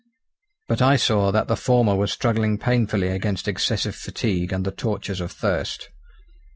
But 0.67 0.81
I 0.81 0.95
saw 0.95 1.29
that 1.29 1.47
the 1.47 1.55
former 1.55 1.95
was 1.95 2.11
struggling 2.11 2.57
painfully 2.57 3.09
against 3.09 3.47
excessive 3.47 3.95
fatigue 3.95 4.51
and 4.51 4.65
the 4.65 4.71
tortures 4.71 5.21
of 5.21 5.31
thirst. 5.31 5.89